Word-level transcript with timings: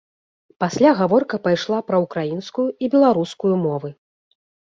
Пасля 0.61 0.93
гаворка 1.01 1.37
пайшла 1.47 1.79
пра 1.89 1.99
ўкраінскую 2.05 2.65
і 2.87 2.89
беларускую 2.95 3.53
мовы. 3.67 3.93